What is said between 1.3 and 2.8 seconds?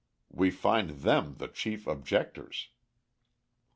the chief objectors.